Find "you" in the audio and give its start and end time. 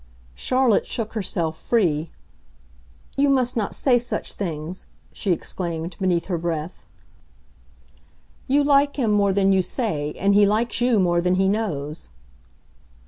3.17-3.29, 8.47-8.63, 9.51-9.61, 10.81-10.97